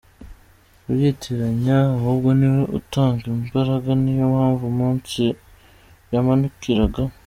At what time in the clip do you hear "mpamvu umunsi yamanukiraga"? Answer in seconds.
4.33-7.01